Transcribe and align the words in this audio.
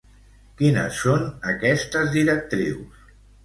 Quines 0.61 0.95
són 1.03 1.27
aquestes 1.53 2.13
directrius? 2.19 3.09